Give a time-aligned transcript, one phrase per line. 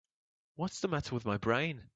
[0.55, 1.83] What's the matter with my brain?